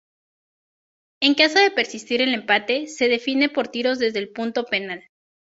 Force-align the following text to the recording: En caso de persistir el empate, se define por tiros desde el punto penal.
En 1.19 1.35
caso 1.35 1.59
de 1.59 1.69
persistir 1.69 2.23
el 2.23 2.33
empate, 2.33 2.87
se 2.87 3.07
define 3.07 3.49
por 3.49 3.67
tiros 3.67 3.99
desde 3.99 4.17
el 4.17 4.29
punto 4.31 4.65
penal. 4.65 5.03